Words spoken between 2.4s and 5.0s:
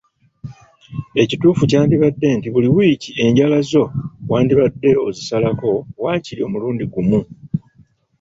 buli wiiki enjala zo wandibadde